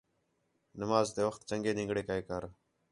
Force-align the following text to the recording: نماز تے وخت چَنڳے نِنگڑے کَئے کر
نماز 0.81 1.07
تے 1.15 1.21
وخت 1.27 1.41
چَنڳے 1.49 1.71
نِنگڑے 1.77 2.03
کَئے 2.07 2.21
کر 2.27 2.41